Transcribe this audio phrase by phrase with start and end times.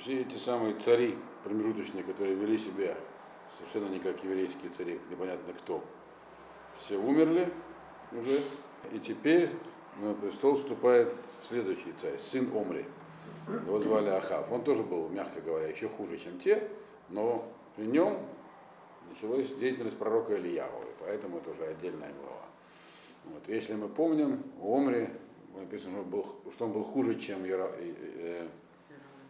[0.00, 2.96] все эти самые цари промежуточные, которые вели себя
[3.56, 5.84] совершенно не как еврейские цари, непонятно кто,
[6.78, 7.52] все умерли
[8.12, 8.40] уже,
[8.92, 9.50] и теперь
[9.98, 11.12] на престол вступает
[11.46, 12.84] следующий царь, сын Омри.
[13.66, 14.50] Его звали Ахав.
[14.52, 16.68] Он тоже был, мягко говоря, еще хуже, чем те,
[17.08, 17.46] но
[17.76, 18.18] при нем
[19.10, 22.46] началась деятельность пророка Ильявы, поэтому это уже отдельная глава.
[23.24, 23.48] Вот.
[23.48, 25.08] Если мы помним, у Омри
[25.58, 26.04] написано,
[26.52, 28.48] что он был, хуже, чем Яра, э,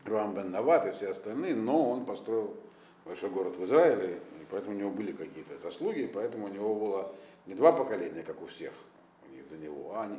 [0.04, 2.56] Руам бен Нават и все остальные, но он построил
[3.04, 6.74] большой город в Израиле, и поэтому у него были какие-то заслуги, и поэтому у него
[6.74, 7.12] было
[7.46, 8.72] не два поколения, как у всех
[9.28, 10.10] у них до него, а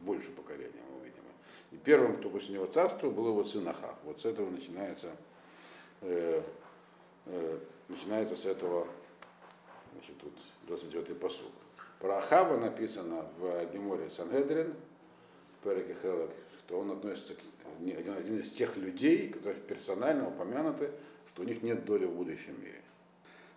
[0.00, 1.22] больше поколения, мы видим.
[1.72, 3.96] И первым, кто после него царствовал, был его сын Ахав.
[4.04, 5.10] Вот с этого начинается,
[6.02, 6.42] э,
[7.26, 8.86] э, начинается с этого,
[9.92, 10.32] значит, тут
[10.68, 11.52] 29-й посуг.
[12.00, 14.74] Про Ахава написано в Геморе Сангедрин,
[15.62, 17.38] Переке Хелек, что он относится к
[17.78, 20.90] один, из тех людей, которые персонально упомянуты,
[21.28, 22.82] что у них нет доли в будущем мире.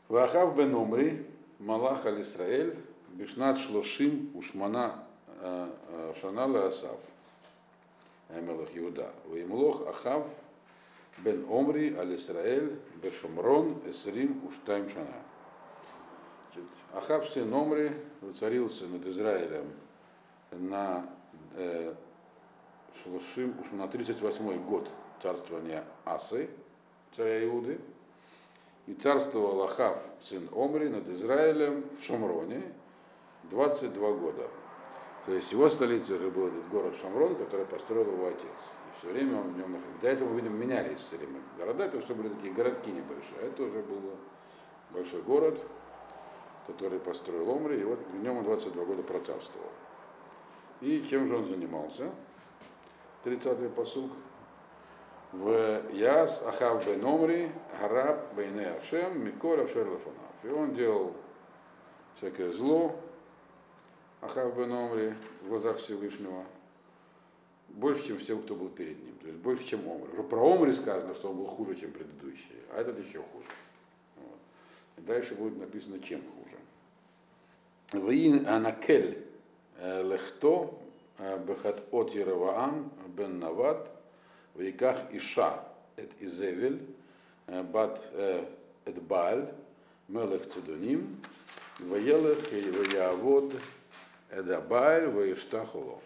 [0.07, 1.25] Вахав бен Умри,
[1.59, 2.75] Малах аль Исраэль,
[3.09, 5.03] Бишнат Шлошим, Ушмана
[6.19, 6.99] Шанала Асав,
[8.29, 10.27] Эмелах Иуда, Ваимлох Ахав
[11.19, 15.23] бен Омри аль Исраэль, Бешумрон, Эсрим, Уштайм Шана.
[16.93, 17.91] Ахав сын Омри
[18.21, 19.71] воцарился над Израилем
[20.51, 21.07] на
[21.55, 21.93] э,
[23.03, 24.89] Шлушим, уж на 38 год
[25.21, 26.49] царствования Асы,
[27.11, 27.79] царя Иуды,
[28.85, 32.63] и царствовал Ахав, сын Омри, над Израилем в Шамроне
[33.43, 34.49] 22 года.
[35.25, 38.45] То есть его столицей уже был этот город Шамрон, который построил его отец.
[38.45, 40.01] И все время он в нем находился.
[40.01, 43.41] До этого, видимо, менялись все время города, это все были такие городки небольшие.
[43.41, 43.99] Это уже был
[44.91, 45.61] большой город,
[46.65, 49.69] который построил Омри, и вот в нем он 22 года процарствовал.
[50.79, 52.09] И чем же он занимался?
[53.27, 54.11] 30-й посуг.
[55.33, 60.17] В Яс Ахав бен Омри, Гараб бейне Ашем, Миколя Шерлафонав.
[60.43, 61.13] И он делал
[62.15, 62.97] всякое зло,
[64.21, 66.45] Ахав бен Омри, в глазах Всевышнего,
[67.67, 69.17] больше, чем все, кто был перед ним.
[69.17, 70.13] То есть больше, чем Омри.
[70.13, 73.49] Уже про Омри сказано, что он был хуже, чем предыдущие, а этот еще хуже.
[74.15, 74.39] Вот.
[74.97, 76.57] И дальше будет написано, чем хуже.
[78.01, 79.25] Ваин Анакель
[79.79, 80.73] Лехто
[81.19, 83.91] Бехат от Ераваам бен Нават,
[84.55, 85.63] Вейках Иша
[85.95, 86.79] эт Изевель,
[87.47, 89.47] Бат эт Баль,
[90.07, 91.21] Мелех Цедоним,
[91.79, 93.53] Ваелех и Ваявод
[94.31, 95.99] Эдабаль, Ваиштахуло.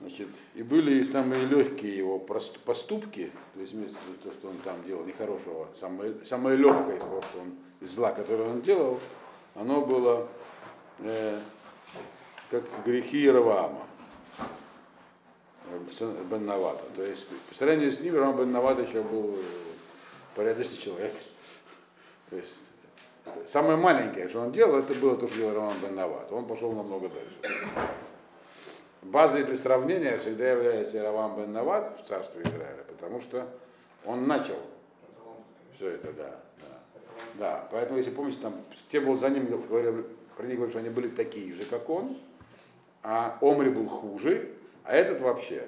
[0.00, 3.74] Значит, и были и самые легкие его поступки, то есть
[4.22, 8.10] то, что он там делал нехорошего, самое, самое легкое из того, что он, из зла,
[8.12, 8.98] которое он делал,
[9.54, 10.26] оно было
[11.00, 11.38] э,
[12.50, 13.86] как грехи Раваама
[16.30, 16.84] бен Навата.
[16.96, 19.38] То есть по сравнению с ним Равам бен Нават еще был
[20.34, 21.14] порядочный человек.
[22.28, 22.54] То есть
[23.46, 26.30] самое маленькое, что он делал, это было то, что делал Равам бен Нават.
[26.32, 27.54] Он пошел намного дальше.
[29.02, 33.48] Базой для сравнения всегда является Равам бен Нават в царстве Израиля, потому что
[34.04, 34.58] он начал
[35.76, 36.40] все это, да.
[37.34, 38.54] Да, поэтому, если помните, там
[38.90, 40.04] те был за ним говорили,
[40.36, 42.18] про них говорят, что они были такие же, как он,
[43.02, 44.52] а Омри был хуже,
[44.84, 45.66] а этот вообще.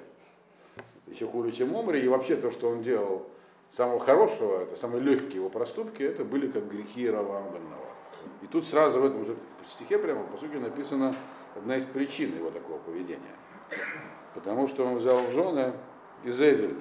[1.07, 3.27] Еще хуже, чем Омри, и вообще то, что он делал
[3.71, 7.61] самого хорошего, это самые легкие его проступки, это были как грехи Равам бен
[8.41, 9.35] И тут сразу в этом же
[9.67, 11.15] стихе прямо, по сути, написана
[11.55, 13.35] одна из причин его такого поведения.
[14.33, 15.73] Потому что он взял в жены
[16.23, 16.79] Изевель,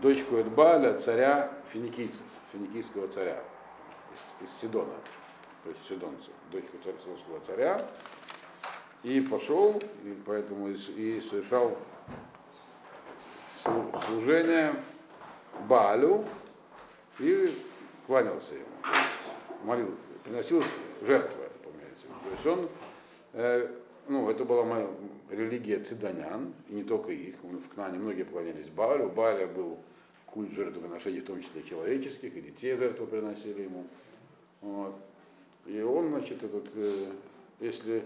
[0.00, 3.42] дочку Эдбаля, царя финикийцев, финикийского царя
[4.14, 4.94] из, из Сидона,
[5.64, 7.86] то есть сидонцев, дочку царского царя,
[9.02, 11.76] и пошел, и поэтому и, совершал
[14.06, 14.72] служение
[15.68, 16.24] Балю
[17.18, 17.54] и
[18.06, 20.64] кланялся ему, то есть молил, приносил
[21.02, 22.06] жертвы, помните.
[22.24, 22.68] То есть он,
[23.34, 23.68] э,
[24.08, 24.88] ну, это была моя
[25.30, 29.78] религия цидонян, и не только их, в Кнане многие поклонялись Балю, Баля был
[30.26, 33.86] культ жертвоприношений, в том числе человеческих, и детей жертвы приносили ему.
[34.60, 34.94] Вот.
[35.66, 37.12] И он, значит, этот, э,
[37.60, 38.04] если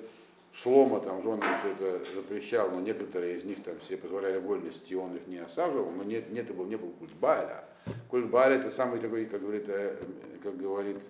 [0.63, 4.97] Шлома там женам все это запрещал, но некоторые из них там все позволяли вольности, и
[4.97, 7.65] он их не осаживал, но нет, нет, был, не был культ Баля.
[8.09, 10.03] Культ Баля это самый такой, как говорит, э,
[10.43, 11.03] как говорит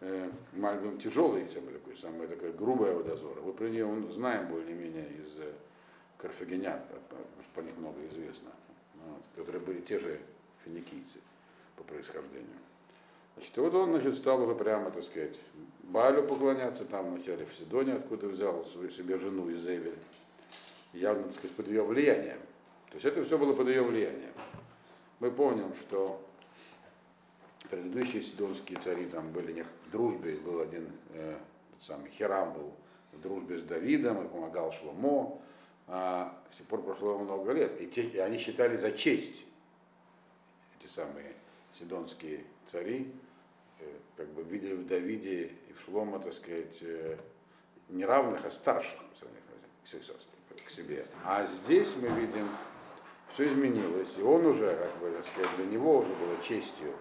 [0.00, 3.40] э, Мальбим, тяжелый, самый такой, самая такая грубая водозора.
[3.42, 5.52] Мы про нее знаем более-менее из э,
[6.18, 8.50] карфагенян, что по них много известно,
[9.06, 10.18] вот, которые были те же
[10.64, 11.20] финикийцы
[11.76, 12.58] по происхождению.
[13.36, 15.40] Значит, вот он значит, стал уже прямо, так сказать,
[15.82, 19.98] Балю поклоняться, там вначале в Сидоне, откуда взял свою себе жену из Эвель,
[20.92, 22.38] явно, так сказать, под ее влиянием.
[22.88, 24.32] То есть это все было под ее влиянием.
[25.20, 26.20] Мы помним, что
[27.68, 31.36] предыдущие сидонские цари там были не в дружбе, был один э,
[31.80, 32.72] самый Хирам был
[33.12, 35.40] в дружбе с Давидом и помогал Шломо.
[35.86, 39.44] А с тех пор прошло много лет, и, те, и они считали за честь
[40.78, 41.34] эти самые
[41.78, 43.12] сидонские цари,
[44.16, 47.16] как бы видели в Давиде и в Шломо, так сказать, э,
[47.88, 49.00] не равных, а старших
[50.64, 51.04] к себе.
[51.24, 52.48] А здесь мы видим,
[53.32, 56.92] все изменилось, и он уже, как бы, так сказать, для него уже было честью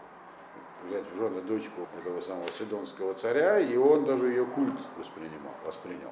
[0.87, 6.11] взять в жены дочку этого самого Сидонского царя, и он даже ее культ воспринимал, воспринял.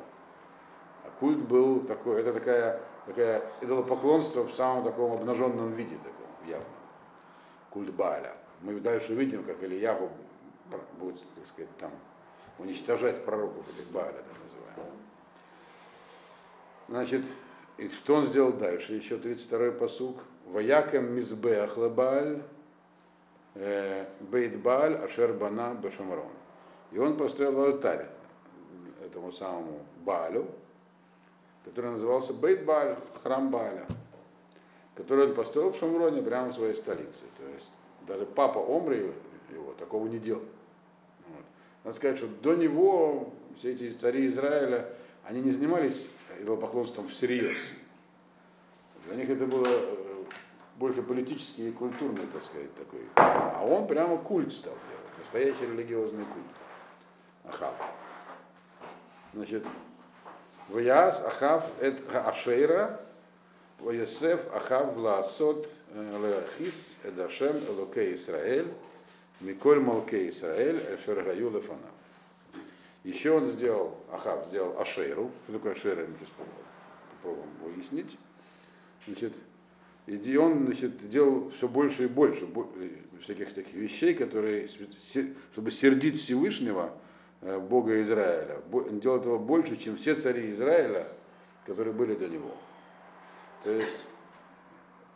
[1.03, 6.69] А культ был такой, это такая, такая идолопоклонство в самом таком обнаженном виде, таком явном.
[7.69, 8.33] Культ Бааля.
[8.62, 10.09] Мы дальше увидим, как Ильягу
[11.00, 11.92] будет, так сказать, там
[12.58, 14.94] уничтожать пророков этих Бааля, так называемых.
[16.88, 17.26] Значит,
[17.78, 18.94] и что он сделал дальше?
[18.94, 20.24] Еще 32-й посук.
[20.46, 22.42] Ваякем мизбех лебааль,
[23.56, 26.32] э, бейт Бааль Ашер Бана Бешамарон.
[26.92, 28.08] И он построил алтарь
[29.04, 30.48] этому самому Баалю,
[31.64, 33.86] который назывался Бейт Бааль, храм Бааля,
[34.96, 37.24] который он построил в Шамроне прямо в своей столице.
[37.38, 37.72] То есть
[38.08, 39.14] даже папа Омри
[39.52, 40.44] его такого не делал.
[41.83, 44.88] Надо сказать, что до него все эти цари Израиля,
[45.24, 46.06] они не занимались
[46.39, 47.57] идолопоклонством всерьез.
[49.07, 50.24] Для них это было э,
[50.78, 53.01] больше политический и культурный, так сказать, такой.
[53.16, 56.45] А он прямо культ стал делать, настоящий религиозный культ.
[57.44, 57.75] Ахав.
[59.34, 59.66] Значит,
[60.69, 63.01] Ваяс Ахав эт Ашейра,
[63.80, 68.72] Ваясеф Ахав Лаасот э, Леахис Эдашем Элокей Исраэль,
[69.42, 71.92] Миколь Малкей Исраэль, Эшергаю Лефанав.
[73.04, 75.32] Еще он сделал, Ахав сделал Ашейру.
[75.44, 76.30] Что такое Ашейра, мы сейчас
[77.22, 78.18] попробуем выяснить.
[79.08, 79.34] Значит,
[80.06, 82.90] и он значит, делал все больше и больше э,
[83.22, 84.68] всяких таких вещей, которые,
[85.52, 86.94] чтобы сердить Всевышнего,
[87.42, 88.60] э, Бога Израиля.
[88.72, 91.08] Он делал этого больше, чем все цари Израиля,
[91.66, 92.56] которые были до него.
[93.64, 93.98] То есть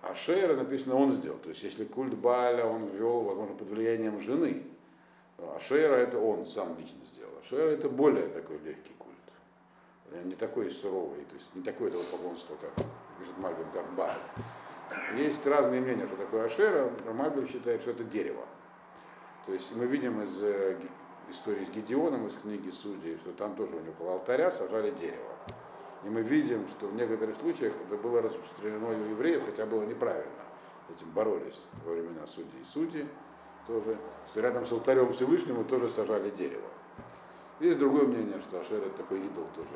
[0.10, 1.38] Ашера написано, он сделал.
[1.40, 4.64] То есть если культ Бааля он ввел, возможно, под влиянием жены,
[5.56, 7.00] Ашера это он сам лично
[7.50, 9.16] Шера это более такой легкий культ.
[10.26, 12.74] Не такой суровый, то есть не такое это поклонство, как
[13.20, 14.18] пишет Мальбин, как Бааль.
[15.16, 16.92] Есть разные мнения, что такое Ашера.
[17.14, 18.46] Мальбин считает, что это дерево.
[19.46, 20.80] То есть мы видим из э,
[21.30, 25.35] истории с Гедеоном, из книги Судей, что там тоже у него около алтаря сажали дерево.
[26.06, 30.32] И мы видим, что в некоторых случаях это было распространено у евреев, хотя было неправильно.
[30.88, 33.08] Этим боролись во времена судей и судей
[33.66, 33.98] тоже,
[34.30, 36.70] что рядом с алтарем Всевышнему тоже сажали дерево.
[37.60, 39.70] Есть другое мнение, что Ашер это такой идол тоже,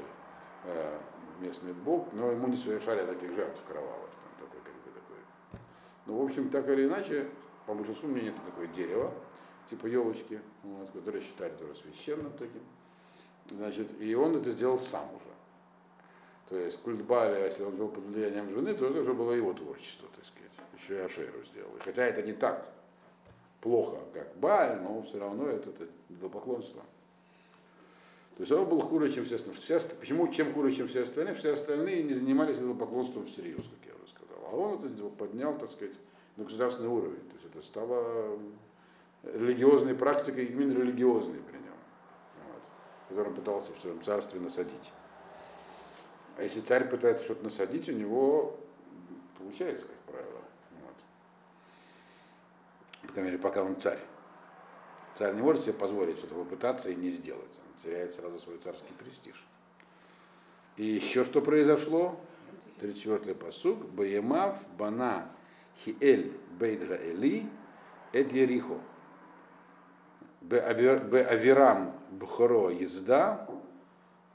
[0.66, 1.00] э,
[1.40, 4.10] местный бог, но ему не совершали таких жертв кровавых.
[4.38, 5.62] Там такой, как бы, такой.
[6.06, 7.28] Ну, в общем, так или иначе,
[7.66, 9.12] по большинству мнений это такое дерево,
[9.68, 12.62] типа елочки, вот, которое считали тоже священным таким.
[13.50, 15.34] Значит, и он это сделал сам уже.
[16.50, 19.54] То есть культ Баля, если он жил под влиянием жены, то это уже было его
[19.54, 20.52] творчество, так сказать.
[20.78, 21.72] Еще и Ашеру сделал.
[21.80, 22.68] Хотя это не так
[23.62, 26.82] плохо, как Баль, но все равно это, это идолопоклонство.
[28.38, 29.62] То есть он был хуже, чем все остальные.
[29.62, 31.36] Все, почему чем хуже, чем все остальные?
[31.36, 34.38] Все остальные не занимались идолопоклонством всерьез, как я уже сказал.
[34.46, 35.96] А он это поднял, так сказать,
[36.38, 37.20] на государственный уровень.
[37.30, 38.40] То есть это стало
[39.24, 41.76] религиозной практикой, именно религиозной при нем,
[42.48, 42.64] вот,
[43.10, 44.94] которую он пытался в своем царстве насадить.
[46.40, 48.58] А если царь пытается что-то насадить, у него
[49.38, 50.42] получается, как правило.
[50.82, 50.96] Вот.
[53.02, 54.00] По крайней мере, пока он царь.
[55.16, 59.46] Царь не может себе позволить что-то попытаться и не сделать теряет сразу свой царский престиж.
[60.78, 62.20] И еще что произошло?
[62.80, 63.86] 34-й посуг.
[63.90, 65.30] Баемав бана
[65.84, 67.50] хиэль бейдга эли
[68.14, 68.80] эт ерихо.
[70.42, 73.46] Бе авирам бхоро езда,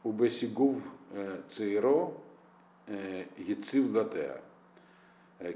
[0.02, 0.82] у бесигув
[1.50, 2.12] цейро
[3.38, 4.40] яцив латеа.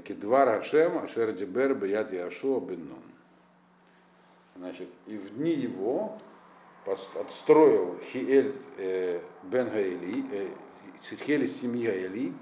[0.03, 2.93] Кедвар Хашем Ашер Дибер Брият Яшуа Бен
[4.55, 6.17] Значит, и в дни его
[6.85, 10.49] отстроил Хиэль э, бен Гаэли, э,
[10.99, 12.33] Хиэль из семьи Гаэли,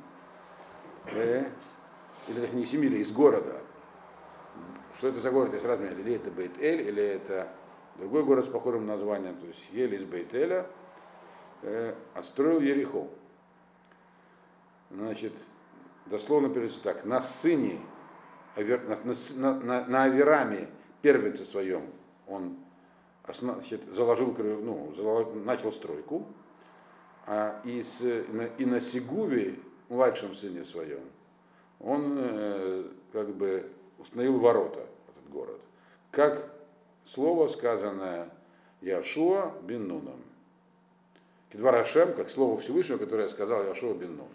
[2.27, 3.61] или так не семьи, из города.
[4.97, 7.49] Что это за город, есть разные, или это Бейт-Эль, или это
[7.97, 10.65] другой город с похожим названием, то есть Хиэль из Бейт-Эля,
[11.61, 13.07] э, отстроил Ерехо.
[14.89, 15.33] Значит,
[16.05, 17.79] дословно переводится так, на сыне,
[18.55, 20.69] на, на, на, на Авераме,
[21.01, 21.89] первенце своем,
[22.27, 22.57] он
[23.27, 24.93] значит, заложил, ну,
[25.43, 26.25] начал стройку,
[27.25, 29.59] а и, с, и на Сигуве,
[29.89, 31.03] младшем сыне своем,
[31.79, 35.61] он э, как бы установил ворота, этот город.
[36.11, 36.51] Как
[37.05, 38.29] слово, сказанное
[38.81, 40.21] Яшуа бен Нуном.
[41.51, 44.27] Кедвар Ашем, как слово Всевышнего, которое сказал Яшуа бен Нун.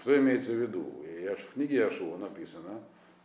[0.00, 0.84] Что имеется в виду?
[0.84, 2.80] В книге Яшуа написано,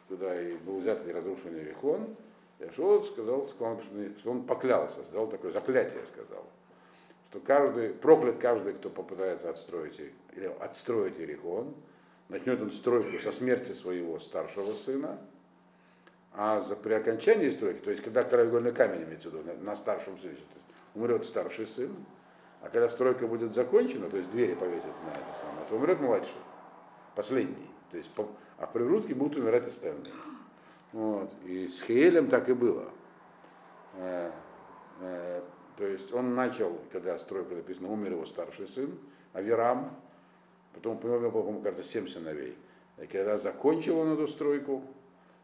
[0.07, 2.15] куда и был взят и разрушен Иерихон,
[2.59, 3.81] Яшуа сказал, сказал,
[4.19, 6.45] что он поклялся, сказал такое заклятие, сказал,
[7.29, 11.73] что каждый, проклят каждый, кто попытается отстроить, или отстроить Иерихон,
[12.29, 15.19] начнет он стройку со смерти своего старшего сына,
[16.33, 20.17] а за, при окончании стройки, то есть когда краеугольный камень имеется в виду, на старшем
[20.17, 21.95] сыне, то есть умрет старший сын,
[22.61, 26.35] а когда стройка будет закончена, то есть двери повесят на это самое, то умрет младший,
[27.15, 27.69] последний.
[27.91, 28.11] То есть,
[28.57, 30.13] а в пригрузке будут умирать остальные.
[30.91, 31.31] Вот.
[31.45, 32.89] И с Хиелем так и было.
[33.95, 34.31] Э,
[35.01, 35.41] э,
[35.77, 38.97] то есть он начал, когда стройка написано, умер его старший сын,
[39.33, 39.93] Авирам,
[40.73, 42.57] потом, по-моему, по кажется, семь сыновей.
[42.97, 44.83] И когда закончил он эту стройку,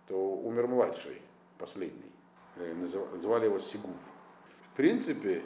[0.08, 1.22] то умер младший,
[1.58, 2.12] последний.
[2.56, 3.96] Э, называли его Сигув.
[4.72, 5.44] В принципе,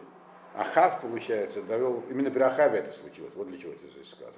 [0.55, 4.33] Ахав, получается, довел, именно при Ахаве это случилось, вот для чего это здесь сказано.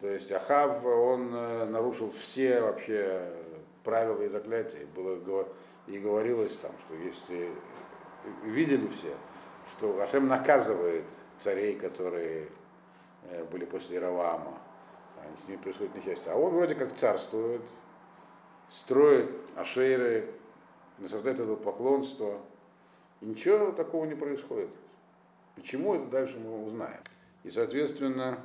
[0.00, 1.30] То есть Ахав, он
[1.70, 3.30] нарушил все вообще
[3.84, 4.86] правила и заклятия.
[4.94, 5.46] Было,
[5.86, 7.50] и говорилось там, что если
[8.44, 9.14] видели все,
[9.72, 11.04] что Ашем наказывает
[11.38, 12.48] царей, которые
[13.24, 14.58] э, были после Равама,
[15.38, 16.32] с ними происходит несчастье.
[16.32, 17.62] А он вроде как царствует,
[18.68, 20.28] строит ашейры,
[20.98, 22.40] насаждает это поклонство.
[23.20, 24.70] И ничего такого не происходит.
[25.54, 27.00] Почему это дальше мы узнаем.
[27.44, 28.38] И, соответственно,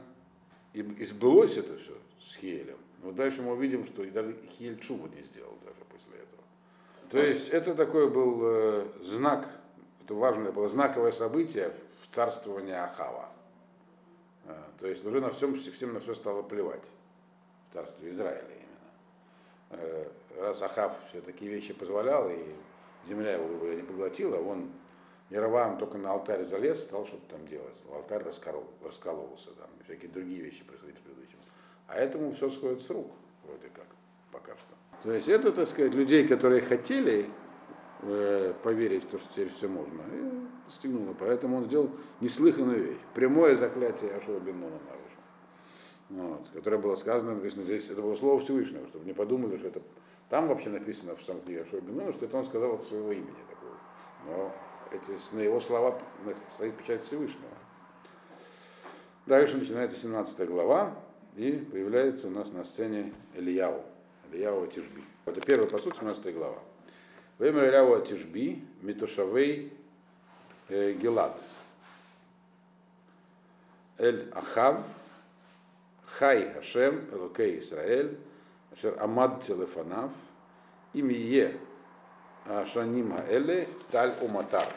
[0.73, 2.77] и, и сбылось это все с Хиелем.
[3.01, 6.43] Но дальше мы увидим, что даже Хиель Чубу не сделал даже после этого.
[7.09, 9.49] То есть это такой был э, знак,
[10.03, 11.71] это важное было знаковое событие
[12.01, 13.29] в царствовании Ахава.
[14.45, 16.85] Э, то есть уже на всем, всем на все стало плевать.
[17.69, 19.81] В царстве Израиля именно.
[19.81, 20.07] Э,
[20.39, 22.55] раз Ахав все такие вещи позволял, и
[23.07, 24.71] земля его не поглотила, он
[25.29, 27.84] Яровам только на алтарь залез, стал что-то там делать.
[27.93, 30.98] Алтарь расколол, раскололся, там, всякие другие вещи происходили
[31.88, 33.12] а этому все сходит с рук,
[33.46, 33.88] вроде как,
[34.31, 34.75] пока что.
[35.03, 37.29] То есть это, так сказать, людей, которые хотели
[38.01, 41.15] э, поверить в то, что теперь все можно, и постигнуло.
[41.17, 43.00] Поэтому он сделал неслыханную вещь.
[43.13, 44.79] Прямое заклятие Ашуа бен Нуна.
[46.10, 49.81] Вот, которое было сказано, написано здесь, это было слово Всевышнего, чтобы не подумали, что это
[50.29, 53.43] там вообще написано в самом книге Ашуа бен что это он сказал от своего имени
[53.50, 53.75] такого.
[54.25, 54.53] Но
[54.91, 56.00] эти, на его слова
[56.50, 57.50] стоит печать Всевышнего.
[59.25, 60.96] Дальше начинается 17 глава,
[61.36, 63.84] и появляется у нас на сцене Ильяу,
[64.32, 65.03] Ильяу Тишби.
[65.25, 66.60] Это первый посуд, 17 глава.
[67.38, 69.74] Время Ильяу Тишби, Митушавей
[70.70, 71.38] э, Гелад.
[73.98, 74.82] Эль Ахав,
[76.06, 78.17] Хай Хашем, Элокей Исраэль,
[78.72, 80.13] Ашер Амад Телефанав,
[80.94, 81.58] Имие
[82.49, 84.67] Ашаним Эле, Таль Уматар.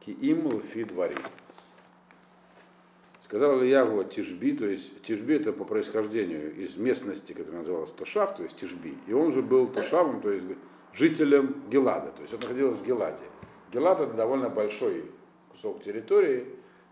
[0.00, 1.16] Ки им лфи двори.
[3.24, 8.42] Сказал Ильягу Тишби, то есть Тишби это по происхождению из местности, которая называлась Тошав, то
[8.42, 8.96] есть Тишби.
[9.06, 10.46] И он же был Тошавом, то есть
[10.94, 13.24] жителем Гелада, то есть он находился в Геладе.
[13.70, 15.10] Гелад это довольно большой
[15.50, 16.46] кусок территории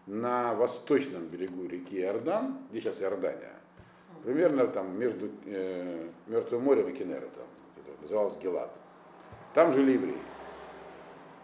[0.07, 3.55] на восточном берегу реки Иордан, где сейчас Иордания,
[4.23, 7.47] примерно там между э, Мертвым морем и Кенеретом,
[7.77, 8.77] это называлось Гелад.
[9.57, 10.19] Там жили евреи.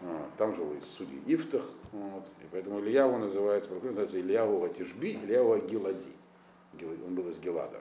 [0.03, 6.13] А, там жил судьи Ифтах, вот, и поэтому Ильяву называется, называется Ильяву Ватишби, Ильяву Гилади.
[7.07, 7.79] Он был из Гелада.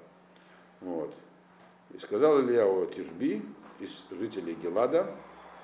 [0.81, 1.13] Вот.
[1.91, 3.45] И сказал Ильяву Тишби
[3.79, 5.15] из жителей Гелада,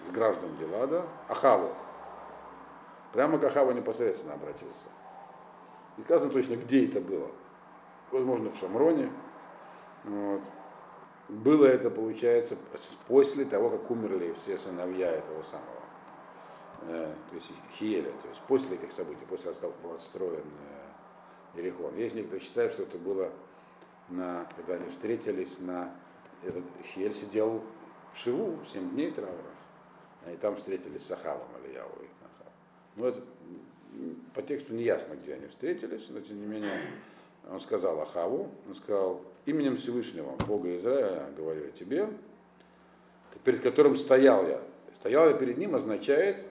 [0.04, 1.72] из граждан Гелада, Ахаву.
[3.14, 4.88] Прямо к Ахаву непосредственно обратился.
[5.96, 7.30] И сказано точно, где это было.
[8.10, 9.10] Возможно, в Шамроне.
[10.04, 10.42] Вот.
[11.28, 12.56] Было это, получается,
[13.06, 15.78] после того, как умерли все сыновья этого самого
[16.82, 20.44] Э, то есть Хиеля, то есть после этих событий, после того, как был отстроен
[21.54, 21.72] э.
[21.96, 23.32] Есть некоторые считают, что это было,
[24.08, 25.92] на, когда они встретились на...
[26.44, 27.64] Этот Хиель сидел
[28.12, 29.32] в Шиву, 7 дней траура,
[30.32, 32.52] и там встретились с Ахавом Ильяву и Ахав.
[32.94, 33.22] Но это
[34.34, 36.78] по тексту не ясно, где они встретились, но тем не менее
[37.50, 42.08] он сказал Ахаву, он сказал, именем Всевышнего, Бога Израиля, говорю я тебе,
[43.44, 44.60] перед которым стоял я.
[44.94, 46.44] Стоял я перед ним означает,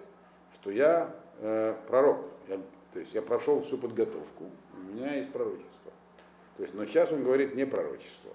[0.55, 2.25] что я э, пророк.
[2.47, 2.57] Я,
[2.93, 5.91] то есть я прошел всю подготовку, у меня есть пророчество.
[6.55, 8.31] То есть, но сейчас он говорит не пророчество.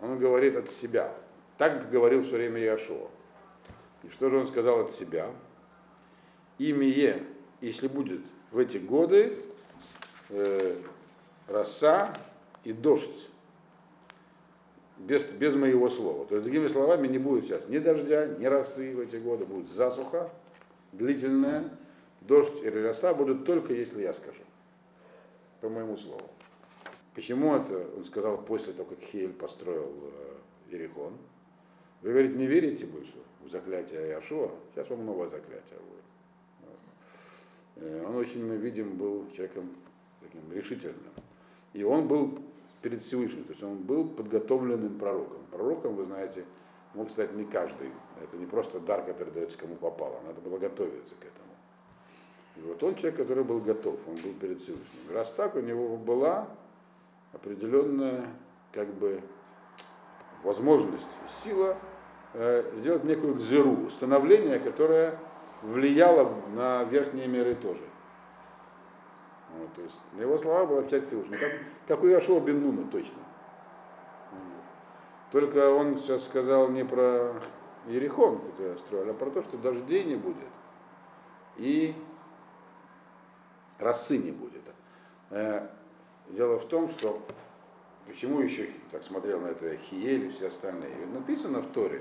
[0.00, 1.14] Он говорит от себя.
[1.58, 3.08] Так говорил все время Яшуа.
[4.02, 5.30] И что же он сказал от себя?
[6.58, 7.22] Имя,
[7.60, 9.38] если будет в эти годы
[10.30, 10.76] э,
[11.46, 12.12] роса
[12.64, 13.30] и дождь,
[14.98, 16.24] без, без моего слова.
[16.26, 19.68] То есть, другими словами, не будет сейчас ни дождя, ни росы в эти годы, будет
[19.68, 20.30] засуха
[20.92, 21.70] длительная,
[22.20, 24.42] дождь или роса будут только если я скажу,
[25.60, 26.28] по моему слову.
[27.14, 29.92] Почему это он сказал после того, как Хейль построил
[30.68, 31.16] э, Иерихон?
[32.02, 34.50] Вы, говорит, не верите больше в заклятие Яшуа?
[34.72, 36.74] Сейчас вам новое заклятие будет.
[37.76, 39.70] Э, он очень, мы видим, был человеком
[40.20, 41.12] таким решительным.
[41.72, 42.40] И он был
[42.84, 45.38] перед Всевышним, то есть он был подготовленным пророком.
[45.50, 46.44] Пророком, вы знаете,
[46.92, 47.90] мог стать не каждый.
[48.22, 50.20] Это не просто дар, который дается кому попало.
[50.26, 51.48] Надо было готовиться к этому.
[52.56, 55.14] И вот он человек, который был готов, он был перед Всевышним.
[55.14, 56.46] Раз так, у него была
[57.32, 58.26] определенная
[58.70, 59.22] как бы
[60.42, 61.78] возможность, сила
[62.34, 65.18] э, сделать некую гзеру, установление, которое
[65.62, 67.80] влияло на верхние миры тоже.
[69.58, 71.52] Вот, то есть на его слова была часть Всевышнего, как,
[71.86, 73.18] как у Яшуа бен точно.
[75.30, 77.34] Только он сейчас сказал не про
[77.88, 80.38] Ерехон, который строили, а про то, что дождей не будет
[81.56, 81.94] и
[83.78, 84.62] росы не будет.
[85.30, 85.68] Э,
[86.30, 87.20] Дело в том, что
[88.06, 91.06] почему еще так смотрел на это Хиель и все остальные.
[91.12, 92.00] Написано в Торе,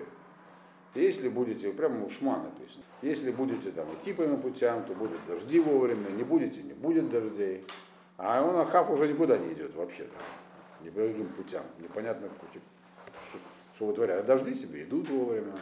[0.95, 5.59] если будете, прямо в Шма написано, если будете там идти по путям, то будут дожди
[5.59, 7.65] вовремя, не будете, не будет дождей.
[8.17, 10.13] А он Ахав уже никуда не идет вообще-то.
[10.83, 11.63] Ни по каким путям.
[11.79, 12.59] Непонятно, что,
[13.75, 14.23] что вытворяют.
[14.23, 15.53] А дожди себе идут вовремя.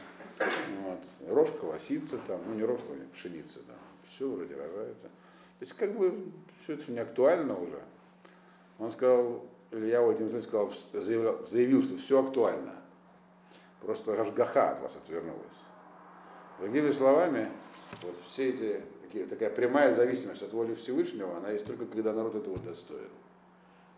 [0.83, 0.99] Вот.
[1.29, 3.77] Рожь колосится там, ну не рожь, там, пшеница там.
[4.09, 5.03] Все вроде рожается.
[5.03, 6.31] То есть как бы
[6.63, 7.81] все это не актуально уже.
[8.79, 12.75] Он сказал, Илья в этом смысле сказал, заявил, заявил, что все актуально.
[13.81, 15.41] Просто Рашгаха от вас отвернулась.
[16.59, 17.47] Другими словами,
[18.03, 22.35] вот все эти, такие, такая прямая зависимость от воли Всевышнего, она есть только когда народ
[22.35, 23.09] этого достоин.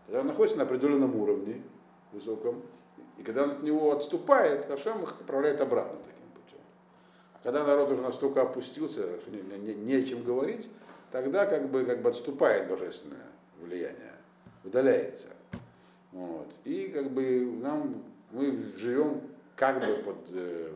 [0.06, 1.62] Когда он находится на определенном уровне,
[2.12, 2.62] высоком,
[3.18, 6.60] и когда он от него отступает, Хашем их отправляет обратно таким путем.
[7.34, 10.68] А когда народ уже настолько опустился, что не, не, не о чем говорить,
[11.12, 13.26] тогда как бы, как бы отступает божественное
[13.60, 14.14] влияние
[14.64, 15.28] удаляется.
[16.12, 16.48] Вот.
[16.64, 19.20] И как бы нам, мы живем
[19.56, 20.72] как бы под э,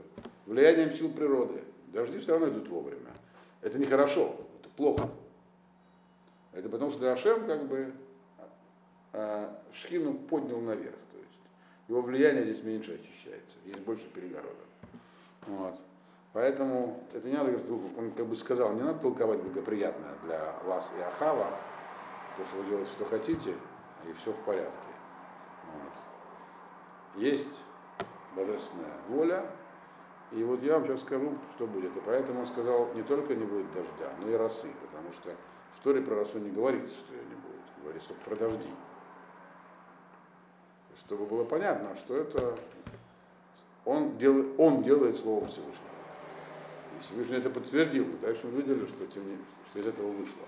[0.46, 1.62] влиянием сил природы.
[1.88, 3.12] Дожди все равно идут вовремя.
[3.62, 5.08] Это нехорошо, это плохо.
[6.52, 7.92] Это потому что Ашем как бы
[9.12, 10.96] а, Шхину поднял наверх.
[11.12, 11.40] То есть
[11.88, 14.56] его влияние здесь меньше очищается, есть больше перегородок.
[15.46, 15.80] Вот.
[16.32, 17.50] Поэтому это не надо,
[17.96, 21.50] он как бы сказал, не надо толковать благоприятное для вас и Ахава,
[22.36, 23.54] то, что вы делаете, что хотите,
[24.08, 24.88] и все в порядке.
[25.74, 27.22] Вот.
[27.22, 27.64] Есть
[28.38, 29.44] божественная воля,
[30.30, 31.96] и вот я вам сейчас скажу, что будет.
[31.96, 35.34] И поэтому он сказал, не только не будет дождя, но и росы, потому что
[35.72, 38.70] в Торе про росу не говорится, что ее не будет, говорится только про дожди.
[40.98, 42.58] Чтобы было понятно, что это
[43.84, 45.88] он, дел, он делает Словом Всевышнего.
[46.98, 49.38] И Всевышний это подтвердил, дальше мы видели, что, тем не,
[49.70, 50.42] что из этого вышло.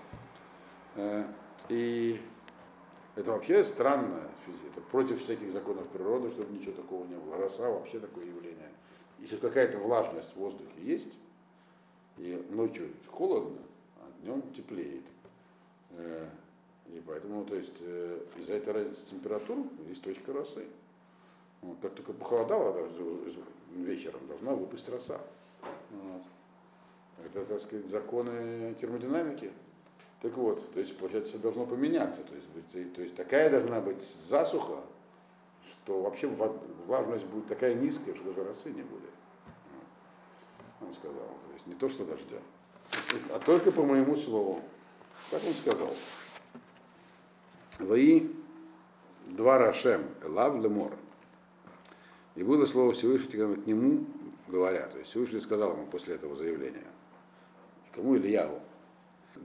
[0.95, 1.25] Э,
[1.69, 2.21] и
[3.15, 4.29] это вообще странно,
[4.69, 7.37] это против всяких законов природы, чтобы ничего такого не было.
[7.37, 8.69] Роса вообще такое явление.
[9.19, 11.19] Если какая-то влажность в воздухе есть,
[12.17, 13.59] и ночью холодно,
[13.97, 15.03] а днем теплеет.
[15.91, 16.27] Э,
[16.87, 20.65] и поэтому, то есть, э, из-за этой разницы температур есть точка росы.
[21.61, 22.89] Вот, как только похолодало
[23.71, 25.21] вечером, должна выпасть роса.
[25.91, 26.23] Вот.
[27.25, 29.51] Это, так сказать, законы термодинамики.
[30.21, 32.21] Так вот, то есть, получается, должно поменяться.
[32.23, 34.81] То есть, то есть такая должна быть засуха,
[35.67, 36.27] что вообще
[36.85, 39.09] влажность будет такая низкая, что даже росы не будет.
[40.79, 41.15] Он сказал.
[41.15, 42.37] То есть не то, что дождя.
[43.29, 44.61] А только по моему слову.
[45.31, 45.91] Так он сказал.
[47.79, 48.31] Вои
[49.27, 50.95] два Рашем, Лав Лемор.
[52.35, 54.05] И было слово Всевышнего к нему,
[54.47, 54.87] говоря.
[54.87, 56.87] То есть Всевышний сказал ему после этого заявления.
[57.93, 58.61] Кому Ильяву?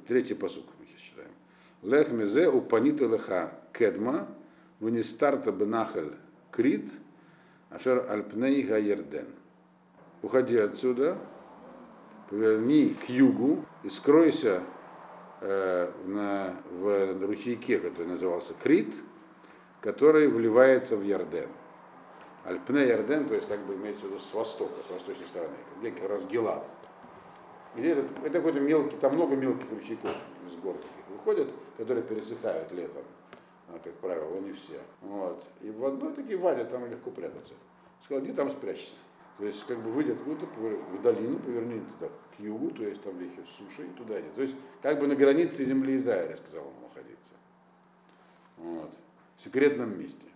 [0.07, 1.31] Третий посук мы сейчас читаем.
[1.83, 4.29] Лех мезе упанита леха кедма,
[4.79, 6.13] вынистарта бенахаль
[6.53, 6.93] крит,
[7.71, 9.27] ашер альпней гаерден.
[10.23, 11.19] Уходи отсюда,
[12.31, 14.63] поверни к югу и скройся
[15.41, 18.95] э, на, в ручейке, который назывался Крит,
[19.81, 21.49] который вливается в Ярден.
[22.45, 25.91] Альпне Ярден, то есть как бы имеется в виду с востока, с восточной стороны, где
[25.91, 26.69] как раз Гелат
[27.77, 30.15] где это, это какой-то мелкий, там много мелких ручейков
[30.47, 33.03] из гор таких выходят, которые пересыхают летом,
[33.69, 34.81] а, как правило, не все.
[35.03, 35.45] Вот.
[35.61, 37.55] И в одной такие ваде там легко прятаться.
[38.03, 38.95] Сказал, где там спрячься.
[39.39, 43.19] То есть, как бы выйдет откуда-то в долину, поверни туда, к югу, то есть там
[43.19, 44.35] где суши, и туда идет.
[44.35, 47.35] То есть, как бы на границе земли Израиля, сказал он находиться.
[48.57, 48.95] Вот.
[49.37, 50.29] В секретном месте.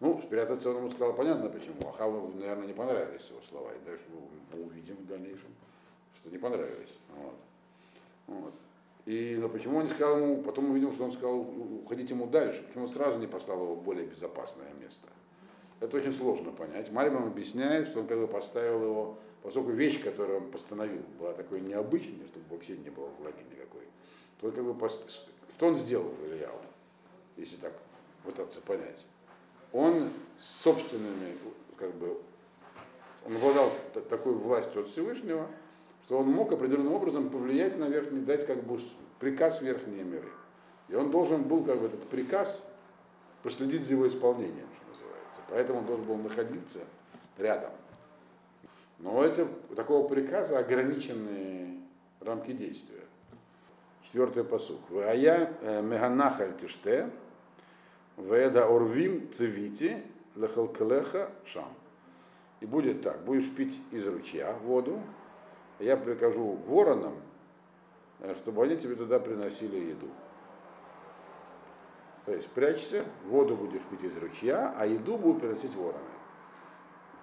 [0.00, 1.88] Ну, спрятаться он ему сказал, понятно почему.
[1.88, 3.70] Ахаву, наверное, не понравились его слова.
[3.72, 4.04] И дальше
[4.52, 5.50] мы увидим в дальнейшем,
[6.28, 6.98] что не понравились.
[7.16, 7.34] Вот.
[8.26, 8.54] Вот.
[9.06, 12.62] И, но почему он не сказал ему, потом увидел, что он сказал, уходить ему дальше,
[12.66, 15.08] почему он сразу не послал его в более безопасное место.
[15.80, 16.90] Это очень сложно понять.
[16.92, 21.60] Мальбам объясняет, что он как бы поставил его, поскольку вещь, которую он постановил, была такой
[21.60, 23.84] необычной, чтобы вообще не было влаги никакой,
[24.40, 25.00] то он как бы пост...
[25.56, 26.58] что он сделал Ильяу,
[27.36, 27.72] если так
[28.24, 29.06] пытаться понять.
[29.72, 31.38] Он собственными,
[31.76, 32.18] как бы,
[33.24, 33.70] он обладал
[34.10, 35.48] такой властью от Всевышнего,
[36.08, 38.80] что он мог определенным образом повлиять на верхний, дать как бы
[39.20, 40.30] приказ верхние миры.
[40.88, 42.66] И он должен был как бы этот приказ
[43.42, 45.40] проследить за его исполнением, что называется.
[45.50, 46.80] Поэтому он должен был находиться
[47.36, 47.72] рядом.
[49.00, 51.78] Но это такого приказа ограниченные
[52.20, 53.04] рамки действия.
[54.02, 54.80] Четвертый посук.
[54.88, 57.10] Вая э, меганахаль тиште,
[58.16, 60.02] веда орвим цивити,
[60.36, 61.68] лехалкелеха шам.
[62.60, 65.02] И будет так, будешь пить из ручья воду,
[65.78, 67.14] я прикажу воронам,
[68.20, 70.08] э, чтобы они тебе туда приносили еду.
[72.26, 76.04] То есть прячься, воду будешь пить из ручья, а еду будут приносить вороны.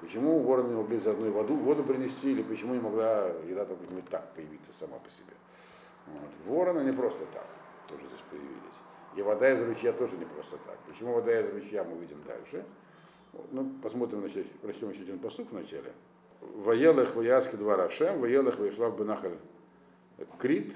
[0.02, 3.78] Почему вороны не могли за одной воду, воду принести, или почему не могла еда так,
[3.78, 5.34] быть, так появиться сама по себе?
[6.08, 6.30] Вот.
[6.46, 7.46] Вороны не просто так
[7.88, 8.82] тоже здесь появились.
[9.15, 10.78] И вода из ручья тоже не просто так.
[10.88, 12.65] Почему вода из ручья мы увидим дальше?
[13.32, 13.48] Вот.
[13.52, 14.22] Ну, посмотрим,
[14.62, 15.54] прочтем еще один посук в
[16.45, 16.63] начале.
[16.63, 19.38] Воелых вояски два Рашем, воелых воешлав бенахаль
[20.39, 20.73] Крит,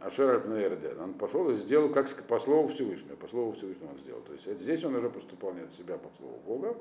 [0.00, 1.00] Ашер Альпнаэрден.
[1.00, 4.20] Он пошел и сделал, как по слову Всевышнего, по слову Всевышнего он сделал.
[4.22, 6.76] То есть здесь он уже поступал не от себя по слову Бога,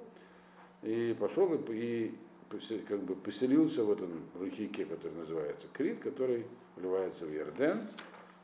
[0.82, 2.14] и пошел и,
[2.52, 7.88] и как бы поселился в этом ручейке, который называется Крит, который вливается в Ярден.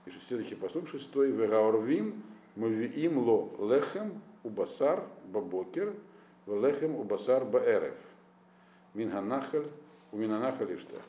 [0.06, 1.32] И следующий посуд шестой.
[1.32, 2.24] Вегаорвим
[2.56, 5.94] мавиим ло лехем убасар бабокер,
[6.48, 8.00] лехем убасар баэрев.
[8.94, 9.68] Минганахаль,
[10.12, 11.02] у Минанахаль Иштар.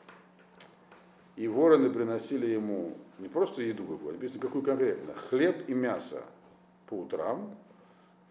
[1.35, 6.23] И вороны приносили ему не просто еду какую, написано какую конкретно, хлеб и мясо
[6.87, 7.55] по утрам,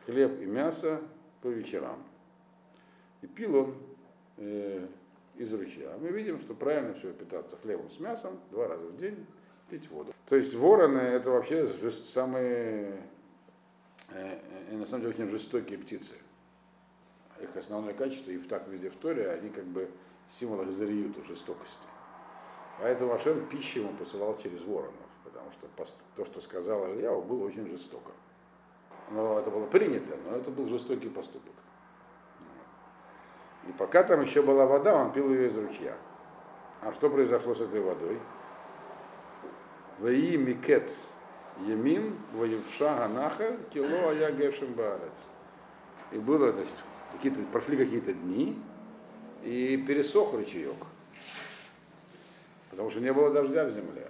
[0.07, 1.01] хлеб и мясо
[1.43, 2.03] по вечерам.
[3.23, 3.75] И пил он
[4.37, 4.87] э,
[5.37, 5.97] из ручья.
[6.01, 9.27] Мы видим, что правильно все питаться хлебом с мясом два раза в день,
[9.69, 10.13] пить воду.
[10.29, 13.03] То есть вороны это вообще самые,
[14.11, 14.39] э,
[14.71, 16.15] э, на самом деле, очень жестокие птицы
[17.43, 19.91] их основное качество, и в так везде в Торе, они как бы
[20.29, 21.87] символ Ахзариюта, жестокости.
[22.81, 25.69] Поэтому Ашем пищу ему посылал через воронов, потому что
[26.17, 28.13] то, что сказал Ильяу, было очень жестоко.
[29.11, 31.53] Но это было принято, но это был жестокий поступок.
[33.69, 35.97] И пока там еще была вода, он пил ее из ручья.
[36.81, 38.19] А что произошло с этой водой?
[39.99, 41.11] Ваи микец
[41.67, 44.75] емин воевша ганаха кило ая гешем.
[46.13, 46.73] И было, значит,
[47.13, 48.57] какие-то, прошли какие-то дни,
[49.43, 50.77] и пересох ручеек.
[52.71, 54.09] Потому что не было дождя в земле.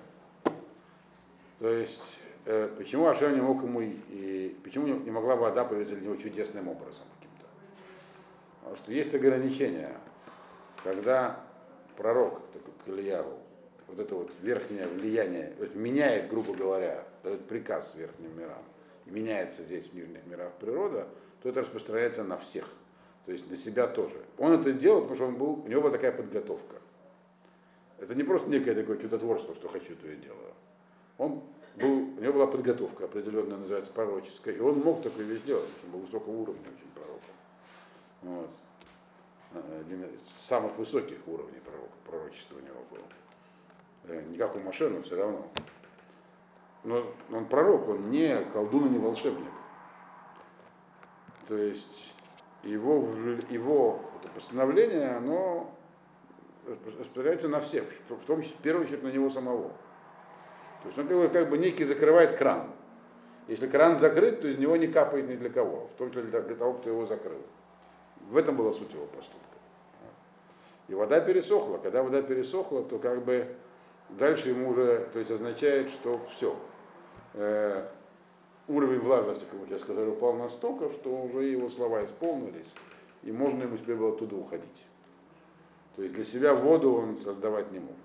[1.58, 6.06] То есть, э, почему Ашем не мог ему, и почему не могла вода появиться для
[6.06, 7.46] него чудесным образом каким-то?
[8.60, 9.96] Потому что есть ограничения.
[10.82, 11.40] Когда
[11.96, 13.38] пророк, такой Ильяву,
[13.86, 18.62] вот это вот верхнее влияние, вот меняет, грубо говоря, дает приказ верхним мирам,
[19.04, 21.08] меняется здесь в мирных мирах природа,
[21.42, 22.66] то это распространяется на всех.
[23.30, 24.16] То есть на себя тоже.
[24.38, 26.78] Он это сделал, потому что он был, у него была такая подготовка.
[27.98, 30.52] Это не просто некое такое чудотворство, что хочу, то и делаю.
[31.16, 31.40] Он
[31.76, 35.90] был, у него была подготовка определенная, называется пророческая, и он мог такое вещь сделать, он
[35.92, 37.30] был высокого уровня очень пророком.
[38.22, 38.50] Вот.
[39.78, 43.06] Один из самых высоких уровней пророка, пророчества у него было.
[44.08, 45.46] Э, не как у Машена, все равно.
[46.82, 49.52] Но он пророк, он не колдун и не волшебник.
[51.46, 52.12] То есть
[52.62, 53.06] его,
[53.48, 54.00] его
[54.34, 55.70] постановление, оно
[56.86, 59.70] распространяется на всех, в том числе, в первую очередь, на него самого.
[60.82, 62.66] То есть он как бы, как бы некий закрывает кран.
[63.48, 66.74] Если кран закрыт, то из него не капает ни для кого, только для, для того,
[66.74, 67.40] кто его закрыл.
[68.28, 69.40] В этом была суть его поступка.
[70.88, 71.78] И вода пересохла.
[71.78, 73.46] Когда вода пересохла, то как бы
[74.10, 76.56] дальше ему уже, то есть означает, что все,
[77.34, 77.86] э,
[78.70, 82.74] уровень влажности, как я сказал, упал настолько, что уже его слова исполнились,
[83.22, 84.86] и можно ему теперь было оттуда уходить.
[85.96, 87.96] То есть для себя воду он создавать не мог.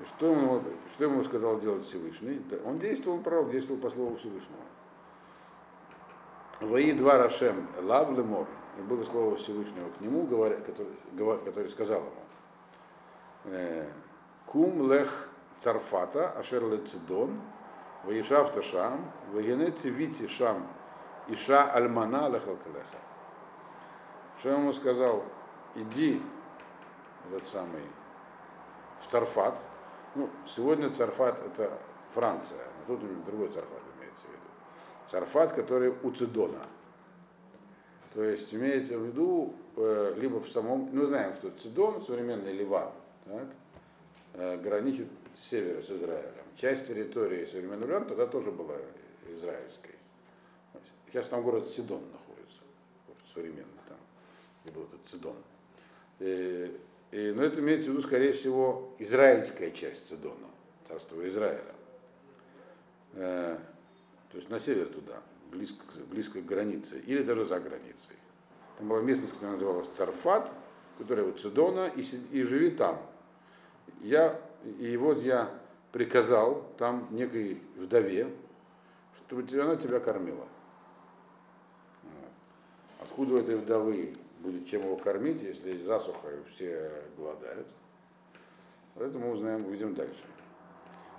[0.00, 2.40] И что ему, что ему сказал делать Всевышний?
[2.64, 4.60] Он действовал пророк, действовал по слову Всевышнего.
[6.60, 8.46] Вои два Рашем Лав Лемор,
[8.78, 10.92] и было слово Всевышнего к нему, говоря, который,
[11.44, 12.10] который сказал ему,
[13.56, 13.86] «Э,
[14.46, 17.40] Кум лех царфата, ашер лецидон,
[18.04, 20.66] Ваишавта Шам, Вагене Цивити Шам,
[21.28, 22.98] Иша Альмана Лехалкалеха.
[24.38, 25.24] что ему сказал,
[25.74, 26.22] иди
[27.28, 27.82] этот самый
[29.00, 29.62] в Царфат.
[30.14, 31.78] Ну, сегодня Царфат это
[32.14, 34.38] Франция, но тут другой Царфат имеется в виду.
[35.08, 36.62] Царфат, который у Цидона.
[38.14, 39.54] То есть имеется в виду
[40.16, 42.90] либо в самом, ну знаем, что Цидон, современный Ливан,
[43.24, 43.46] так,
[44.34, 46.44] э, граничит с севера с Израилем.
[46.56, 48.74] Часть территории современного Ливана тогда тоже была
[49.28, 49.94] израильской.
[51.06, 52.60] Сейчас там город Сидон находится,
[53.32, 53.96] современный там,
[54.62, 55.36] где был этот Цидон.
[56.18, 56.76] И,
[57.12, 60.48] и, но это имеется в виду, скорее всего, израильская часть Цидона,
[60.88, 61.74] царства Израиля.
[63.14, 63.58] Э,
[64.30, 68.16] то есть на север туда, близко, близко к границе, или даже за границей.
[68.76, 70.52] Там была местность, которая называлась Царфат,
[70.98, 73.00] которая вот Цидона, и, и живи там.
[74.00, 74.38] Я,
[74.72, 75.50] и вот я
[75.92, 78.28] приказал там некой вдове,
[79.16, 80.46] чтобы она тебя кормила.
[83.00, 87.66] Откуда у этой вдовы будет чем его кормить, если засуха и все голодают?
[88.96, 90.24] Это мы узнаем, увидим дальше.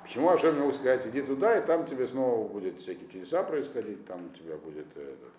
[0.04, 4.26] Почему Ашем мог сказать, иди туда, и там тебе снова будет всякие чудеса происходить, там
[4.26, 5.34] у тебя будет этот.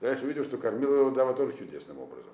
[0.00, 2.32] Дальше увидел, что кормила его вдова тоже чудесным образом.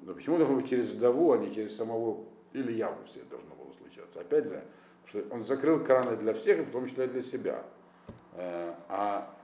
[0.00, 3.54] Но почему должно быть через вдову, а не через самого или явно все должно
[3.88, 4.20] было случаться?
[4.20, 4.64] Опять же,
[5.06, 7.62] что он закрыл краны для всех, в том числе и для себя.
[8.34, 9.34] Э, а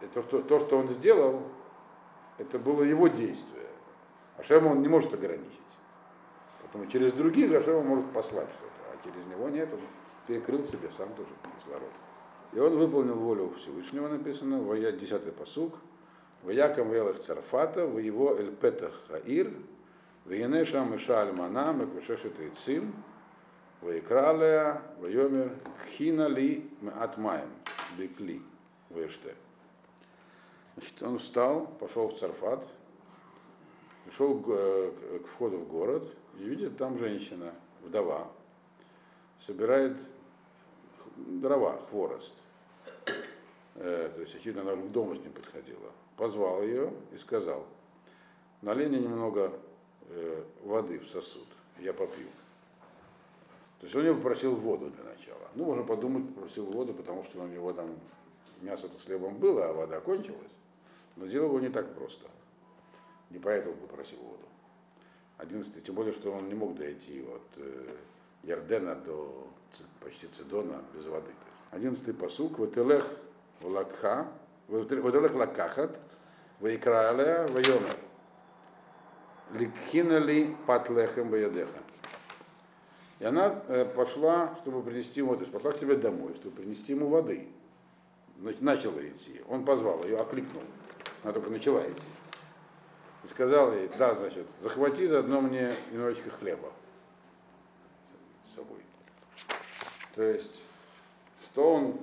[0.00, 1.42] это, что, то, что он сделал,
[2.38, 3.66] это было его действие.
[4.38, 5.60] Ашем он не может ограничить.
[6.62, 9.80] Поэтому через других Ашем он может послать что-то, а через него нет, он
[10.26, 11.92] перекрыл себе сам тоже кислород.
[12.52, 15.74] И он выполнил волю Всевышнего, написано, в 10-й посуг,
[16.42, 19.52] в Яком Велах Царфата, в его Эльпетах Хаир,
[20.24, 22.92] в Янеша Миша Альмана, Мекушешет Ицим,
[23.82, 25.52] Икралея, в Йомер,
[25.90, 27.50] Хина Ли Атмаем,
[27.96, 28.42] Бекли,
[28.90, 29.34] в Эште.
[30.74, 32.66] Значит, он встал, пошел в Царфат,
[34.04, 38.28] пришел к, входу в город и видит там женщина, вдова,
[39.40, 39.98] собирает
[41.16, 42.34] дрова, хворост.
[43.74, 45.90] Э, то есть, очевидно, она к дому с ним подходила.
[46.16, 47.66] Позвал ее и сказал,
[48.62, 49.52] налей мне немного
[50.08, 51.46] э, воды в сосуд,
[51.78, 52.26] я попью.
[53.80, 55.48] То есть он ее попросил воду для начала.
[55.54, 57.98] Ну, можно подумать, попросил воду, потому что у него там
[58.62, 60.48] мясо-то с хлебом было, а вода кончилась.
[61.16, 62.26] Но дело было не так просто.
[63.30, 64.44] Не поэтому попросил воду.
[65.38, 67.96] Одиннадцатый, тем более, что он не мог дойти от э,
[68.42, 69.48] Ярдена до
[70.00, 71.30] почти Цидона без воды.
[71.70, 72.58] Одиннадцатый посук.
[72.58, 73.06] Вателех
[73.60, 74.28] лакха,
[74.68, 76.00] вателех лакахат,
[76.60, 77.96] вайкралея вайомер.
[79.52, 81.78] Ликхинали патлехем баядеха.
[83.18, 86.92] И она э, пошла, чтобы принести ему, то есть пошла к себе домой, чтобы принести
[86.92, 87.48] ему воды.
[88.60, 89.40] Начала идти.
[89.48, 90.62] Он позвал ее, окликнул.
[91.22, 92.02] Она только начала идти.
[93.24, 96.70] И сказал ей, да, значит, захвати заодно мне немножечко хлеба
[98.44, 98.80] с собой.
[100.14, 100.62] То есть,
[101.46, 101.98] что он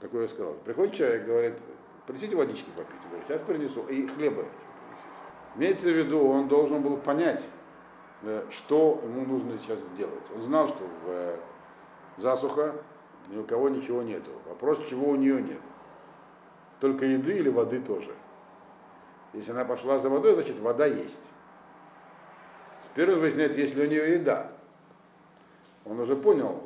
[0.00, 0.54] такое сказал?
[0.64, 1.54] Приходит человек, говорит,
[2.06, 2.96] принесите водички попить.
[3.08, 3.86] Говорит, сейчас принесу.
[3.88, 4.46] И хлеба
[4.88, 5.10] принесите.
[5.56, 7.46] Имеется в виду, он должен был понять,
[8.50, 10.24] что ему нужно сейчас сделать.
[10.34, 11.36] Он знал, что в э,
[12.16, 12.74] засуха
[13.28, 14.30] ни у кого ничего нету.
[14.46, 15.60] Вопрос, чего у нее нет.
[16.80, 18.12] Только еды или воды тоже.
[19.32, 21.32] Если она пошла за водой, значит вода есть.
[22.82, 24.52] Теперь он выясняет, есть ли у нее еда.
[25.84, 26.62] Он уже понял,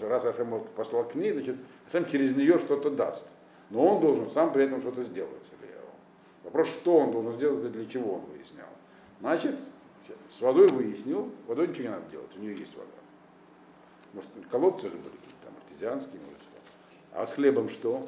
[0.00, 1.56] раз Ашем послал к ней, значит,
[1.88, 3.28] Ашем через нее что-то даст.
[3.70, 5.50] Но он должен сам при этом что-то сделать.
[6.44, 8.66] Вопрос, что он должен сделать и для чего он выяснял.
[9.20, 9.54] Значит,
[10.30, 12.90] с водой выяснил, водой ничего не надо делать, у нее есть вода.
[14.12, 17.18] Может, колодцы же были какие-то там, артезианские, может, что.
[17.18, 18.06] А с хлебом что?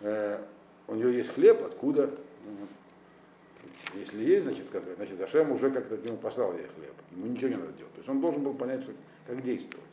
[0.00, 0.44] Э,
[0.86, 2.10] у нее есть хлеб, откуда?
[3.94, 6.94] Если есть, значит, как, значит, Ашем уже как-то ему послал ей хлеб.
[7.10, 7.92] Ему ничего не надо делать.
[7.94, 8.92] То есть он должен был понять, что,
[9.26, 9.84] как действовать.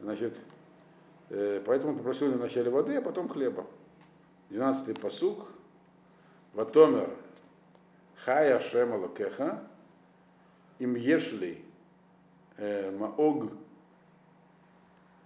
[0.00, 0.36] Значит,
[1.30, 3.66] э, поэтому он попросил вначале воды, а потом хлеба.
[4.50, 5.48] 12-й посук.
[6.52, 7.10] Ватомер
[8.18, 9.42] חי השם אלוקיך,
[10.80, 11.54] אם יש לי
[12.58, 13.44] אה, מאוג,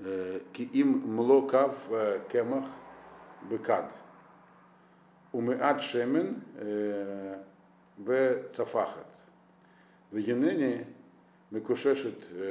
[0.01, 2.69] אה, כי אם מלוא קו אה, קמח
[3.49, 3.83] בכד,
[5.35, 6.27] ומעט שמן
[6.59, 6.65] אה,
[8.05, 9.17] בצפחת,
[10.13, 10.77] והנני
[11.53, 12.47] מקוששת אה,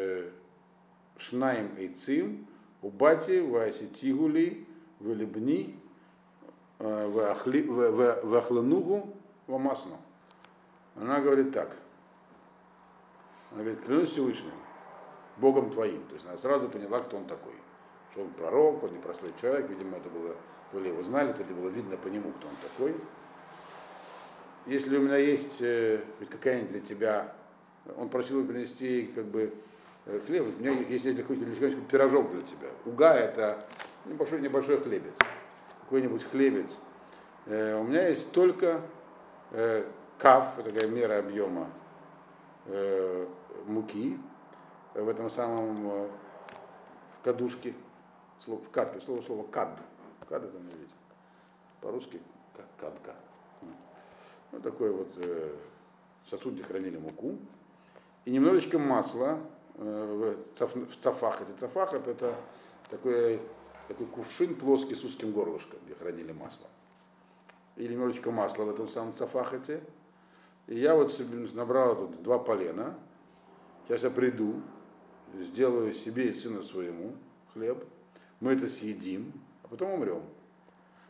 [1.18, 2.46] שניים עצים,
[2.84, 4.64] ובאתי ועשיתיהו לי
[5.02, 5.70] ולבני
[6.82, 7.08] אה,
[8.30, 9.14] ואכלנוהו
[9.50, 10.07] ומסנו.
[11.00, 11.76] Она говорит так.
[13.52, 14.52] Она говорит, клянусь Всевышним,
[15.38, 16.04] Богом твоим.
[16.08, 17.54] То есть она сразу поняла, кто он такой.
[18.12, 20.36] Что он пророк, он непростой человек, видимо, это было,
[20.72, 22.96] то ли его знали, то ли было видно по нему, кто он такой.
[24.66, 27.34] если у меня есть э, какая-нибудь для тебя,
[27.96, 29.54] он просил принести как бы
[30.06, 32.70] э, хлеб, у меня есть какой-нибудь какой пирожок для тебя.
[32.86, 33.64] Уга это
[34.06, 35.14] небольшой, небольшой хлебец,
[35.84, 36.78] какой-нибудь хлебец.
[37.46, 38.82] Э, у меня есть только
[40.18, 41.70] кав, такая мера объема
[42.66, 43.28] э,
[43.66, 44.18] муки
[44.94, 46.10] в этом самом э,
[47.14, 47.74] в кадушке,
[48.40, 49.80] слово, в кадке, слово, слово кад.
[50.28, 50.94] Кад это не видите.
[51.82, 52.20] По-русски
[52.56, 53.16] кад, кадка.
[54.52, 55.56] Вот такой вот э,
[56.30, 57.38] сосуд, где хранили муку.
[58.26, 59.40] И немножечко масла
[59.76, 61.42] э, в, цаф, в цафах.
[61.42, 62.36] Эти цафах это, это
[62.90, 63.42] такой,
[63.88, 66.68] такой кувшин плоский с узким горлышком, где хранили масло.
[67.76, 69.84] Или немножечко масла в этом самом цафахете.
[70.68, 71.12] И я вот
[71.54, 72.98] набрал тут два полена.
[73.88, 74.62] Сейчас я приду,
[75.34, 77.16] сделаю себе и сыну своему
[77.54, 77.84] хлеб.
[78.40, 79.32] Мы это съедим,
[79.64, 80.24] а потом умрем.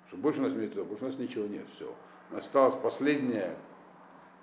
[0.08, 1.94] Что больше у нас нет, больше у нас ничего нет, все
[2.32, 3.56] осталась последняя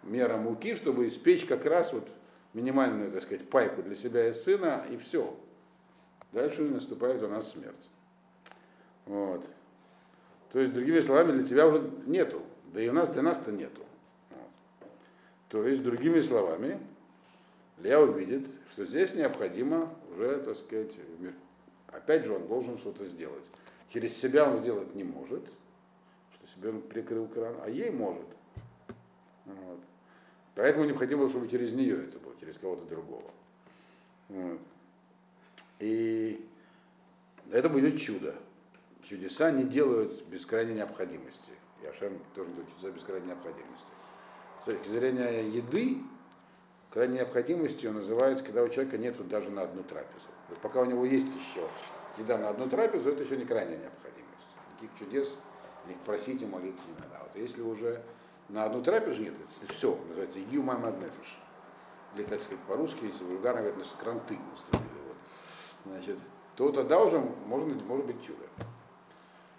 [0.02, 2.08] мера муки, чтобы испечь как раз вот
[2.52, 5.36] минимальную, так сказать, пайку для себя и сына, и все.
[6.32, 7.88] Дальше наступает у нас смерть.
[9.06, 9.44] Вот.
[10.52, 12.42] То есть, другими словами, для тебя уже нету.
[12.72, 13.82] Да и у нас для нас-то нету.
[15.48, 16.80] То есть, другими словами,
[17.78, 20.96] Илья увидит, что здесь необходимо уже, так сказать,
[21.88, 23.44] опять же он должен что-то сделать.
[23.90, 25.42] Через себя он сделать не может,
[26.34, 28.26] что себе он прикрыл кран, а ей может.
[29.44, 29.80] Вот.
[30.54, 33.30] Поэтому необходимо, чтобы через нее это было, через кого-то другого.
[34.28, 34.60] Вот.
[35.80, 36.46] И
[37.50, 38.34] это будет чудо.
[39.02, 41.52] Чудеса не делают без крайней необходимости.
[41.82, 43.86] И Ашем тоже делает чудеса без крайней необходимости.
[44.64, 45.98] С точки зрения еды,
[46.90, 50.28] крайней необходимостью называется, когда у человека нету даже на одну трапезу.
[50.62, 51.68] Пока у него есть еще
[52.16, 54.56] еда на одну трапезу, это еще не крайняя необходимость.
[54.80, 55.36] Никаких чудес
[55.90, 57.18] их просить и молиться не надо.
[57.20, 58.02] А вот если уже
[58.48, 61.38] на одну трапезу нет, это все, называется Игью Мамад Нефиш.
[62.14, 65.02] Или, как сказать по-русски, если вульгарно говорят, значит, кранты наступили.
[65.06, 65.16] Вот.
[65.84, 66.18] Значит,
[66.56, 68.46] то тогда уже может, может быть чудо.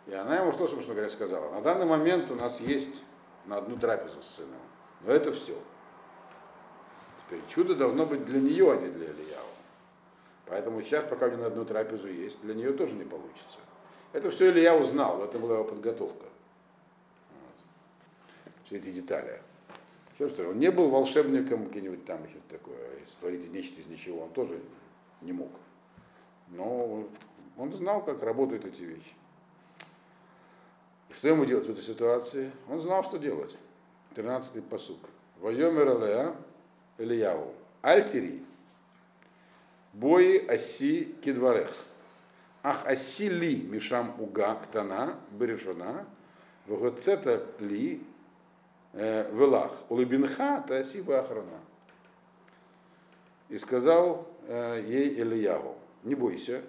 [0.07, 1.51] И она ему что, собственно говоря, сказала?
[1.51, 3.03] На данный момент у нас есть
[3.45, 4.64] на одну трапезу с сыном.
[5.05, 5.57] Но это все.
[7.25, 9.45] Теперь чудо должно быть для нее, а не для Ильяу.
[10.47, 13.59] Поэтому сейчас, пока у нее на одну трапезу есть, для нее тоже не получится.
[14.13, 16.25] Это все Илья узнал, это была его подготовка.
[17.29, 18.65] Вот.
[18.65, 19.41] Все эти детали.
[20.13, 24.29] Еще что, он не был волшебником где-нибудь там еще такое, створить нечто из ничего, он
[24.31, 24.61] тоже
[25.21, 25.51] не мог.
[26.49, 27.07] Но
[27.57, 29.13] он знал, как работают эти вещи.
[31.11, 32.51] Что ему делать в этой ситуации?
[32.69, 33.57] Он знал, что делать.
[34.15, 34.99] 13-й посук.
[35.39, 36.35] Вайомер Алеа
[36.97, 37.53] Ильяу.
[37.81, 38.43] Альтери.
[39.93, 41.71] Бои оси кедварех.
[42.63, 46.05] Ах асили мишам уга ктана бережона,
[46.65, 48.01] вгоцета ли
[48.93, 51.59] э, велах, улыбинха тасиба охрана.
[53.49, 56.63] И сказал э, ей Ильяву, не бойся,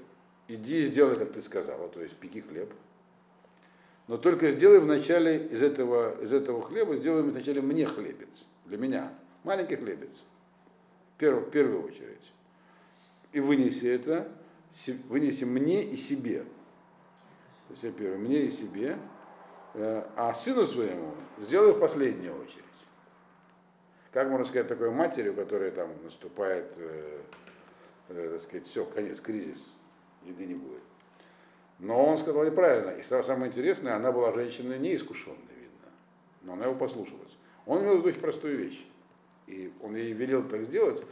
[0.49, 2.71] иди и сделай, как ты сказала, то есть пеки хлеб.
[4.09, 9.13] Но только сделай вначале из этого, из этого хлеба, сделай вначале мне хлебец, для меня,
[9.43, 10.23] маленький хлебец,
[11.15, 12.33] в первую, в первую очередь.
[13.33, 14.29] И вынеси это,
[15.09, 16.45] вынеси мне и себе.
[17.69, 18.97] То есть я первое, мне и себе,
[19.75, 22.63] э, а сыну своему сделаю в последнюю очередь.
[24.13, 27.21] Как можно сказать такой матери, у которой там наступает, э,
[28.09, 29.67] э, так сказать, все, конец, кризис,
[30.25, 30.86] еды не будет.
[31.79, 32.91] Но он сказал и правильно.
[32.91, 35.89] И самое интересное, она была женщиной неискушенной, видно.
[36.43, 37.37] Но она его послушалась.
[37.67, 38.87] Он имел в виду очень простую вещь.
[39.47, 41.03] И он ей велел так сделать,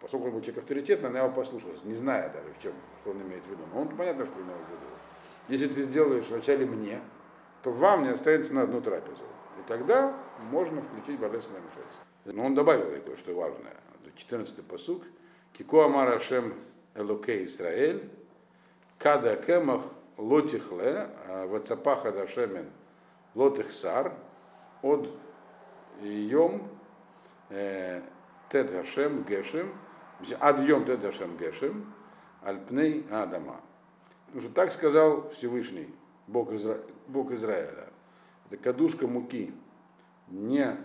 [0.00, 3.22] поскольку он был человек авторитетный, она его послушалась, не зная даже, в чем, что он
[3.22, 3.62] имеет в виду.
[3.72, 4.86] Но он понятно, что имел в виду.
[5.48, 7.00] Если ты сделаешь вначале мне,
[7.62, 9.24] то вам не останется на одну трапезу.
[9.58, 10.16] И тогда
[10.50, 12.04] можно включить божественное вмешательство.
[12.24, 13.76] Но он добавил кое-что важное.
[14.16, 15.02] 14-й посук.
[15.52, 16.54] Кико амар Ашем
[16.94, 18.08] Элоке Исраэль,
[18.98, 19.82] Када Кемах
[20.22, 22.70] Лотихле, а Вацапаха Дашемен
[23.34, 24.12] Лотихсар,
[24.82, 25.08] от
[26.00, 26.68] Йом
[27.50, 28.02] э,
[28.48, 29.72] Тед Гашем Гешем,
[30.38, 31.92] Адьем Тедашем Гешем,
[32.42, 33.60] Альпней Адама.
[34.26, 35.92] Потому что так сказал Всевышний,
[36.28, 36.78] Бог, Изра...
[37.08, 37.88] Бог Израиля.
[38.46, 39.52] Эта кадушка муки
[40.28, 40.76] не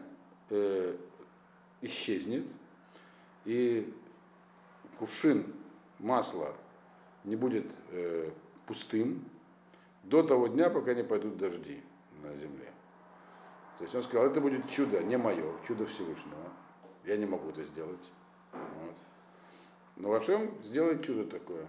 [0.50, 0.96] э,
[1.82, 2.46] исчезнет,
[3.46, 3.94] и
[4.98, 5.54] кувшин
[6.00, 6.54] масла
[7.24, 8.32] не будет э,
[8.68, 9.24] пустым
[10.04, 11.82] до того дня, пока не пойдут дожди
[12.22, 12.72] на земле.
[13.78, 16.52] То есть он сказал, это будет чудо, не мое, чудо Всевышнего.
[17.06, 18.12] Я не могу это сделать.
[18.52, 18.96] Вот.
[19.96, 21.66] Но Вашем сделает чудо такое,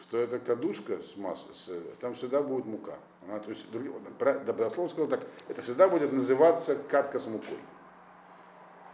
[0.00, 2.98] что эта кадушка с массой, с, там всегда будет мука.
[3.24, 7.58] Она, то есть, дословно сказал так, это всегда будет называться катка с мукой.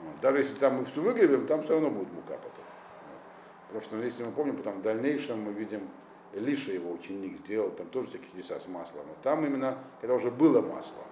[0.01, 0.21] Вот.
[0.21, 2.65] Даже если там мы все выгребем, там все равно будет мука потом.
[2.65, 3.23] Вот.
[3.69, 5.89] Потому что, если мы помним, потом в дальнейшем мы видим,
[6.35, 9.07] Илиша, его ученик, сделал там тоже такие чудеса с маслом.
[9.07, 11.03] Но там именно, когда уже было масло,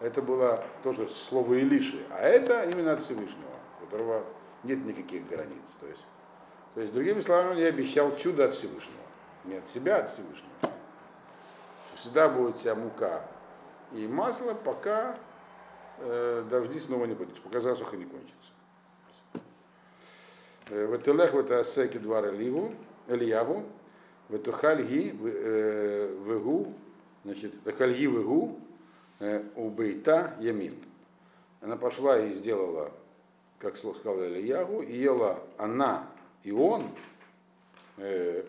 [0.00, 4.24] это было тоже слово Илиши, а это именно от Всевышнего, у которого
[4.64, 5.76] нет никаких границ.
[5.78, 6.04] То есть,
[6.74, 9.00] то есть, другими словами, он ей обещал чудо от Всевышнего.
[9.44, 10.52] Не от себя, а от Всевышнего.
[11.96, 13.22] Всегда будет вся мука
[13.92, 15.16] и масло, пока
[15.98, 18.52] э, дожди снова не пойдут, пока засуха не кончится.
[20.68, 22.20] В Телех в это Асеки два
[24.30, 25.16] Ильяву, Ильяву, в это Хальги
[26.28, 26.74] Вегу,
[27.24, 28.58] значит, Хальги Вегу,
[29.56, 30.74] у Бейта Ямин.
[31.60, 32.92] Она пошла и сделала,
[33.58, 36.10] как сказал Ильягу, и ела она
[36.42, 36.88] и он,
[37.98, 38.44] и,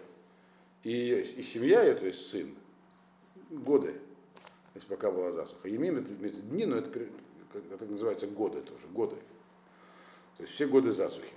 [0.84, 2.56] и семья ее, то есть сын,
[3.50, 5.68] годы, то есть пока была засуха.
[5.68, 6.90] Емим это, это дни, но это,
[7.74, 9.18] это называется годы тоже, годы.
[10.38, 11.34] То есть все годы засухи.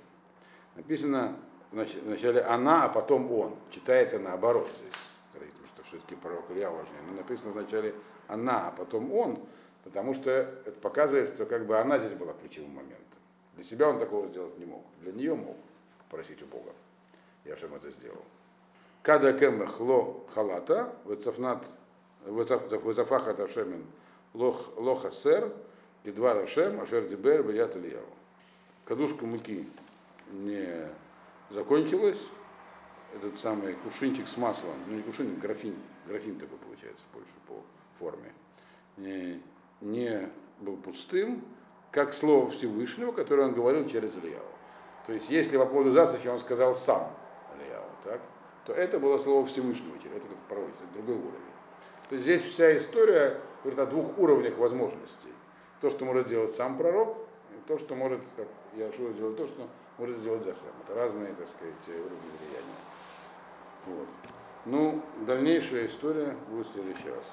[0.77, 1.37] Написано
[1.75, 3.55] вначале она, а потом он.
[3.71, 4.93] Читается наоборот здесь,
[5.33, 7.01] потому что все-таки пророк Илья важнее.
[7.09, 7.95] Но написано вначале
[8.29, 9.39] она, а потом он,
[9.83, 12.99] потому что это показывает, что как бы она здесь была ключевым моментом.
[13.55, 14.85] Для себя он такого сделать не мог.
[15.01, 15.57] Для нее мог
[16.11, 16.73] просить у Бога.
[17.45, 18.23] Я всем это сделал.
[19.03, 21.67] Када кемех ло халата, вецафнат,
[22.25, 23.85] вецафахат ашемин
[24.33, 25.53] лоха сер,
[26.05, 28.07] кедвар ашем, ашер дибер, брият ильяву.
[28.87, 29.69] Кадушка муки
[30.33, 30.89] не
[31.51, 32.29] закончилась,
[33.15, 35.77] этот самый кувшинчик с маслом, ну не кувшинчик, графин,
[36.07, 37.63] графин такой получается больше по
[37.99, 38.33] форме,
[38.97, 39.41] не,
[39.81, 40.29] не
[40.61, 41.45] был пустым,
[41.91, 44.45] как слово Всевышнего, которое он говорил через Ильяву.
[45.07, 47.11] То есть, если по поводу засухи он сказал сам
[47.57, 48.21] Ильяву, так,
[48.67, 51.55] то это было слово Всевышнего, это как пророк, это другой уровень.
[52.09, 55.33] То есть здесь вся история говорит о двух уровнях возможностей.
[55.81, 57.17] То, что может сделать сам пророк,
[57.51, 59.69] и то, что может, как Яшуа делать то, что
[59.99, 60.63] может сделать Захар.
[60.85, 62.81] Это разные, так сказать, уровни влияния.
[63.87, 64.09] Вот.
[64.67, 67.31] Ну, дальнейшая история будет в следующий раз.